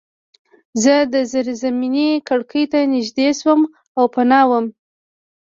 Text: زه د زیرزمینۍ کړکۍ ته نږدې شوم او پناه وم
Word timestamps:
زه 0.83 0.95
د 1.13 1.15
زیرزمینۍ 1.31 2.09
کړکۍ 2.27 2.63
ته 2.71 2.79
نږدې 2.93 3.27
شوم 3.39 3.61
او 3.97 4.03
پناه 4.13 4.45
وم 4.49 4.65